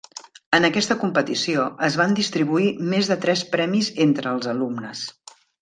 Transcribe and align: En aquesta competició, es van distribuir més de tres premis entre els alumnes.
En 0.59 0.63
aquesta 0.69 0.95
competició, 1.01 1.67
es 1.89 1.99
van 2.03 2.17
distribuir 2.21 2.73
més 2.95 3.13
de 3.15 3.21
tres 3.27 3.47
premis 3.55 3.93
entre 4.07 4.33
els 4.37 4.53
alumnes. 4.57 5.09